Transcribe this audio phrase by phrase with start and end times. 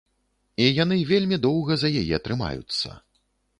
[0.63, 2.87] І яны вельмі доўга за яе трымаюцца.